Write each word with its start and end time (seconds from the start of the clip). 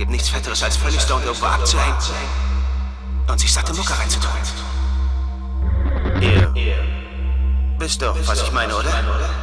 gibt 0.00 0.12
nichts 0.12 0.30
Fetteres, 0.30 0.62
als 0.62 0.78
völlig 0.78 0.98
stoned 0.98 1.26
irgendwo 1.26 1.44
abzuhängen 1.44 1.94
und 3.26 3.38
sich 3.38 3.52
satte 3.52 3.74
Mucke 3.74 3.92
reinzutun. 3.98 4.30
Ihr 6.22 6.54
wisst 7.76 8.00
doch, 8.00 8.16
was 8.26 8.40
ich 8.42 8.50
meine, 8.50 8.74
oder? 8.74 8.90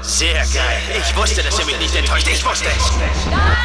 Sehr 0.01 0.43
geil. 0.47 0.81
Ich 0.99 1.15
wusste, 1.15 1.43
dass 1.43 1.59
ihr 1.59 1.65
mich 1.65 1.77
nicht 1.77 1.95
enttäuscht. 1.95 2.27
Ich 2.27 2.43
wusste 2.43 2.69
es. 2.69 3.56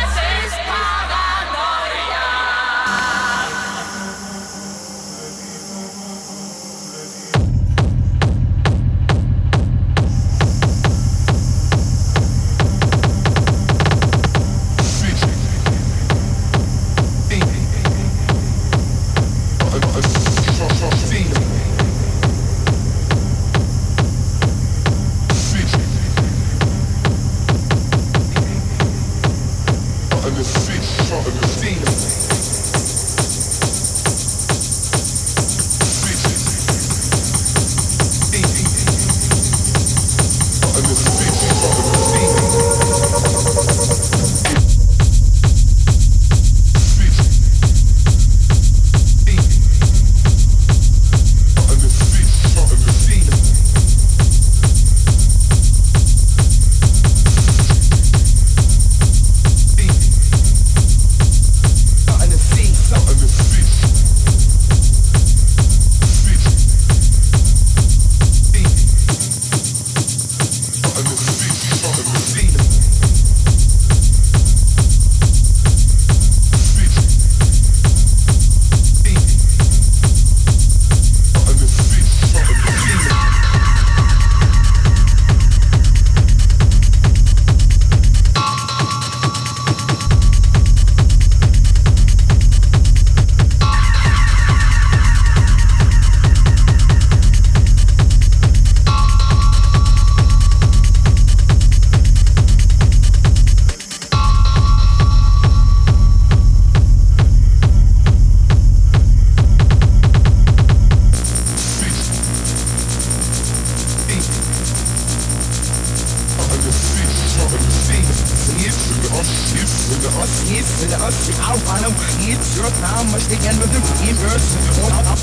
Cross 120.22 120.44
geht's, 120.48 120.86
lass 121.00 121.26
sie 121.26 121.32
auf 121.32 121.74
einem 121.74 121.92
Geht 122.24 122.38
zurück, 122.54 122.72
nach, 122.80 123.02
möchte 123.10 123.34
gern 123.38 123.58
mit 123.58 123.74
dem 123.74 123.82
Universum. 123.82 124.84
Und 124.84 124.92
ab, 124.92 125.18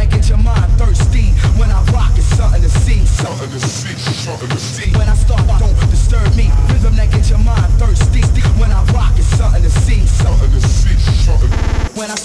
that 0.00 0.10
get 0.10 0.28
your 0.28 0.38
mind 0.38 0.72
thirsty. 0.78 1.32
When 1.60 1.70
I 1.70 1.84
rock, 1.92 2.12
it's 2.16 2.26
something 2.26 2.62
to 2.62 2.70
see, 2.70 3.04
something 3.04 3.50
to 3.50 3.60
see, 3.60 3.94
something. 4.24 4.48
to 4.48 4.56
see. 4.56 4.90
When 4.96 5.08
I 5.08 5.14
start, 5.14 5.44
don't 5.60 5.76
disturb 5.90 6.34
me. 6.36 6.48
Rhythm 6.72 6.96
that 6.96 7.10
get 7.12 7.28
your 7.28 7.38
mind 7.38 7.72
thirsty. 7.76 8.22
When 8.58 8.72
I 8.72 8.82
rock, 8.92 9.12
it's 9.18 9.28
something 9.36 9.62
to 9.62 9.70
see, 9.70 10.06
something 10.06 10.50
to 10.50 10.60
see, 10.60 10.96
something. 11.24 11.50
When 11.94 12.10
I 12.10 12.16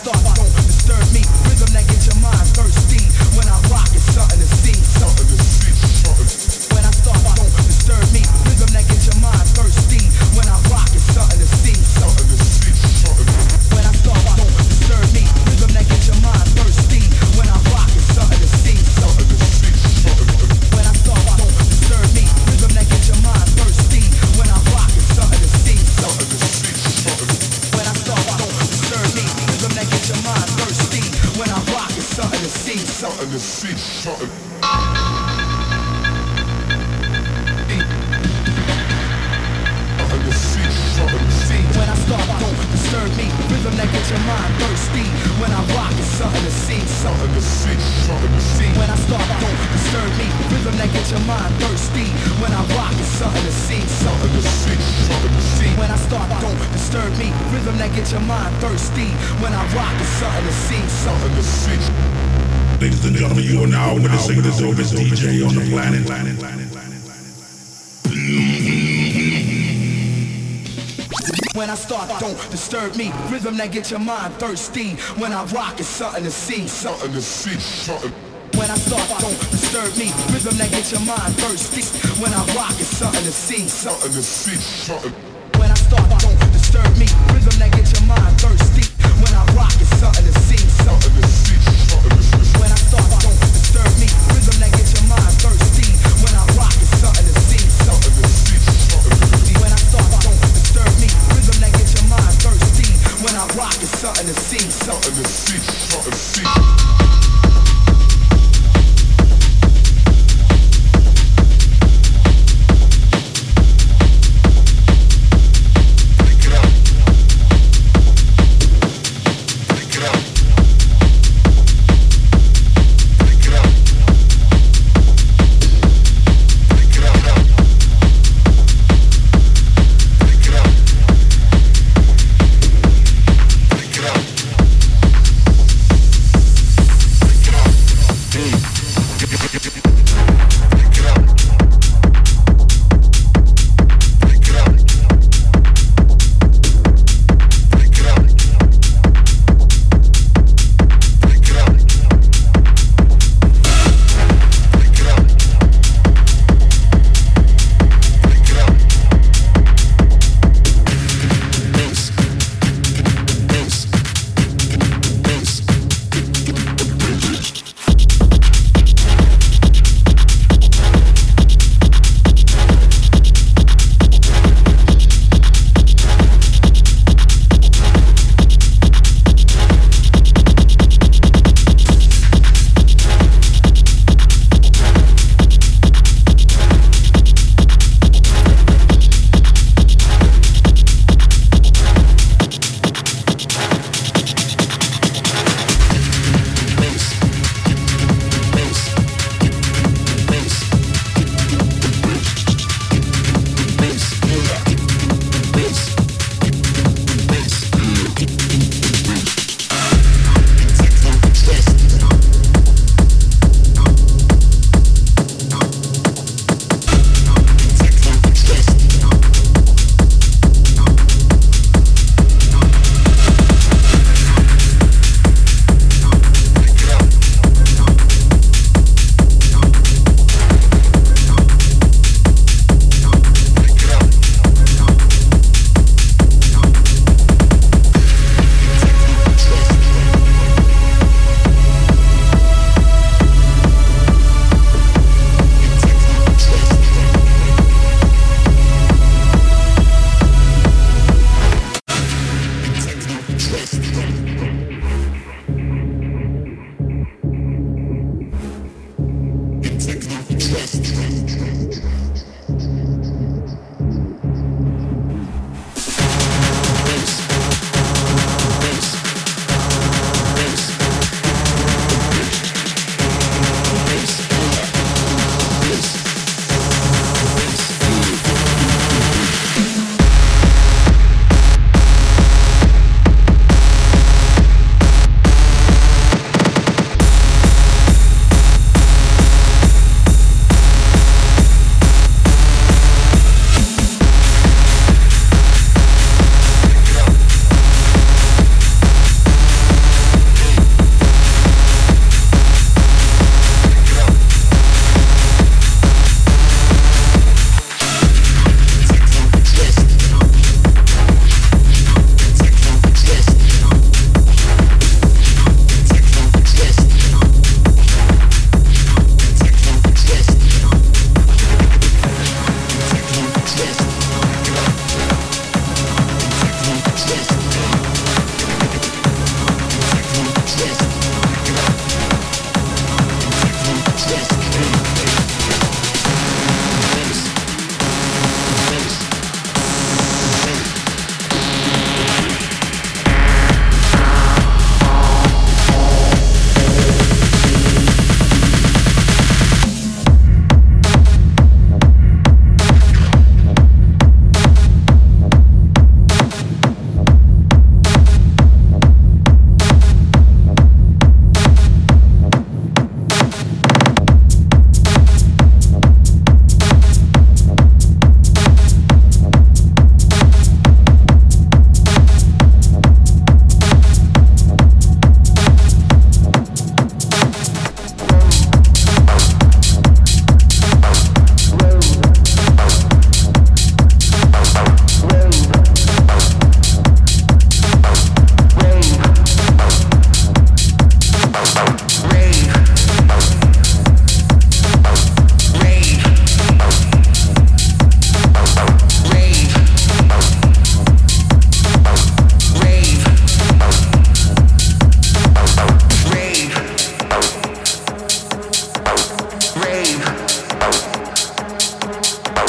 that 73.57 73.71
get 73.71 73.91
your 73.91 73.99
mind 73.99 74.33
thirsty. 74.35 74.91
When 75.19 75.31
I 75.31 75.43
rock, 75.45 75.79
it's 75.79 75.87
something 75.87 76.23
to 76.23 76.31
see, 76.31 76.67
something 76.67 77.11
to 77.11 77.21
see, 77.21 77.59
something. 77.59 78.11
When 78.57 78.69
I 78.71 78.75
start, 78.75 79.21
don't 79.21 79.37
disturb 79.51 79.95
me. 79.97 80.11
Rhythm 80.33 80.57
that 80.57 80.71
get 80.71 80.91
your 80.91 81.01
mind 81.01 81.35
thirsty. 81.35 81.83
When 82.21 82.33
I 82.33 82.39
rock, 82.55 82.71
it's 82.79 82.87
something 82.87 83.23
to 83.23 83.31
see, 83.31 83.67
something 83.67 84.11
to 84.11 84.23
see, 84.23 84.55
something. 84.55 85.24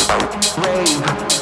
Rave. 0.09 1.36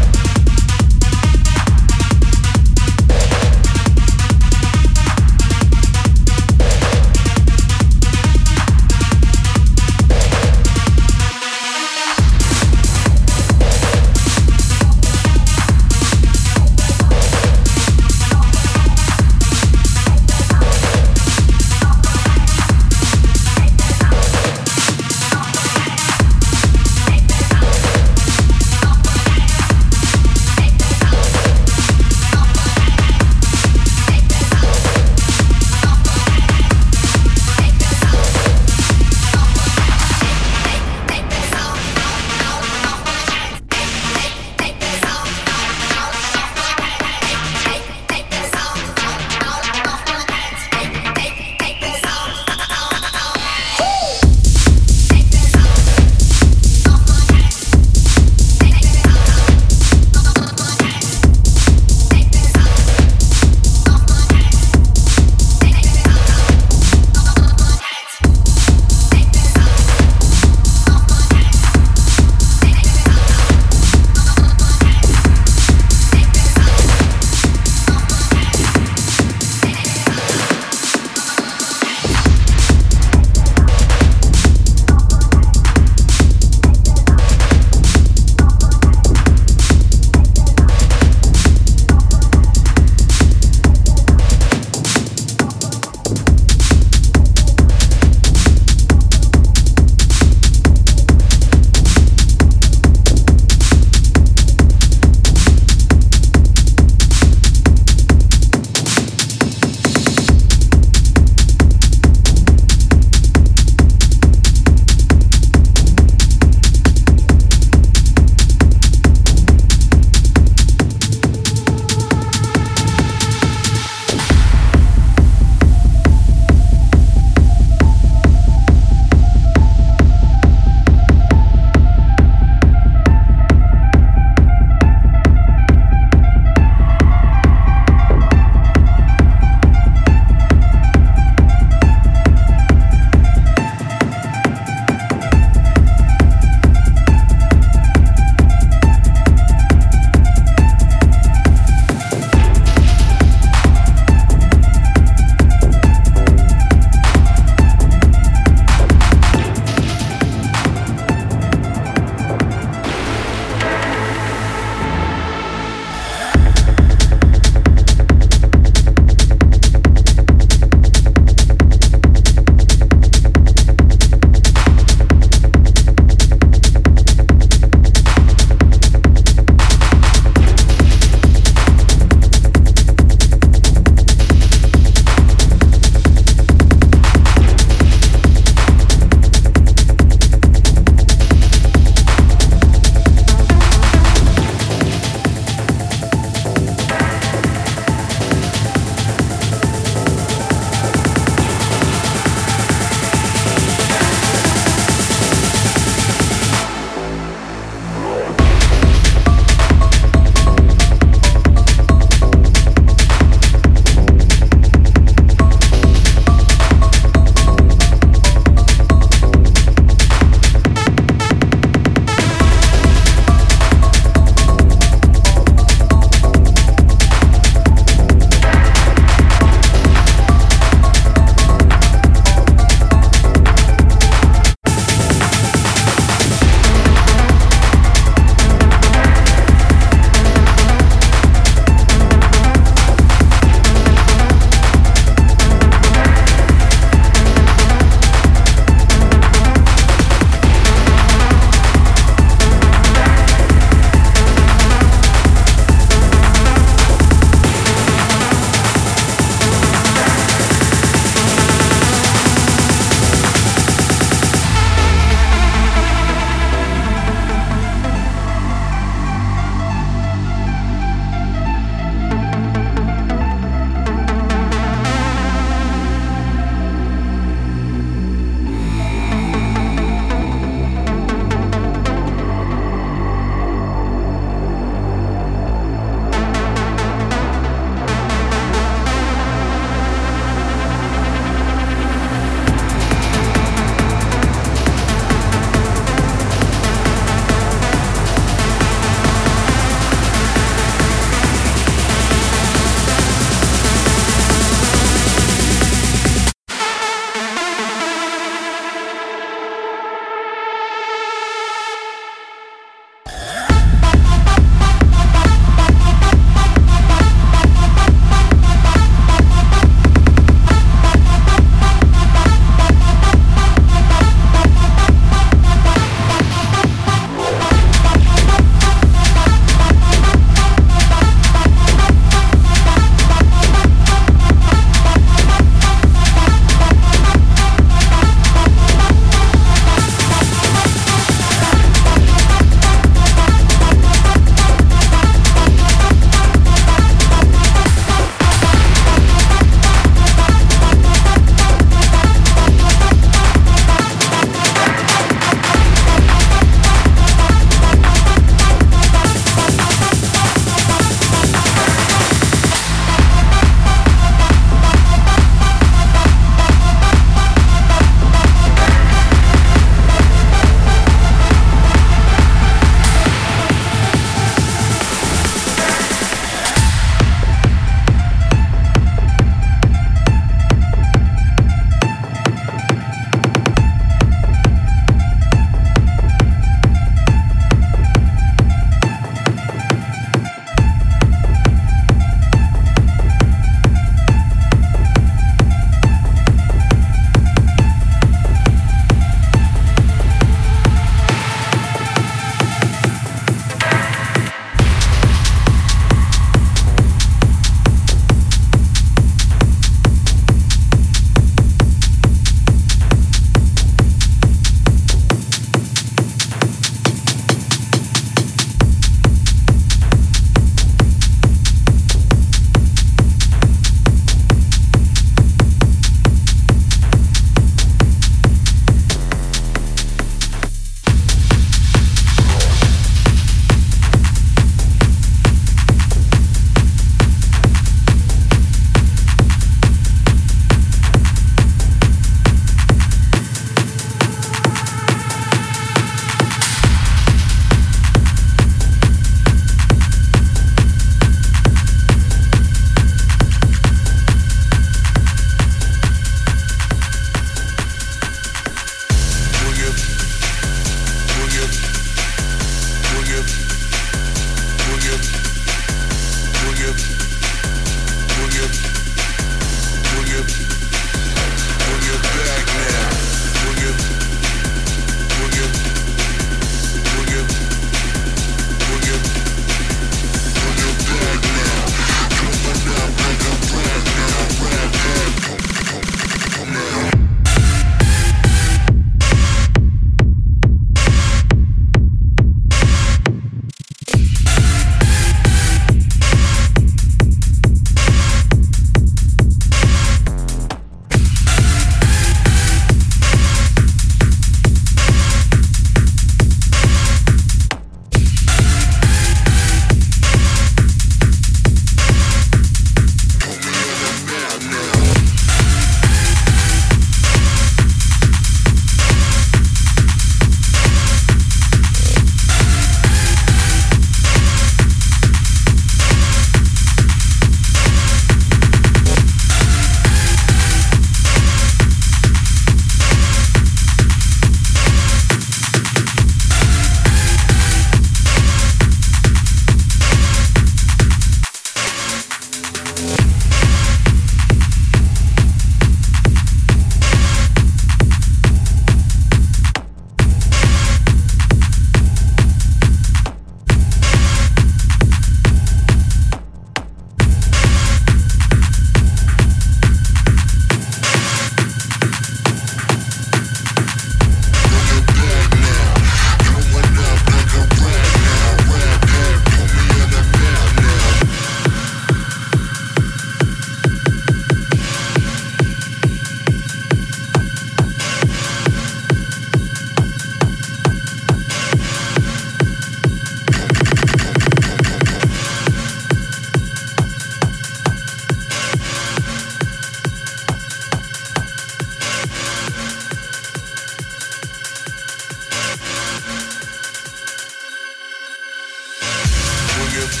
Boogie. 599.80 600.00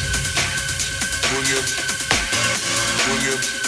Boogie. 1.32 3.30
Boogie. 3.38 3.59